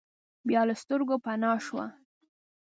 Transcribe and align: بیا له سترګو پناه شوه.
بیا 0.47 0.61
له 0.69 0.75
سترګو 0.81 1.15
پناه 1.25 1.59
شوه. 1.65 1.85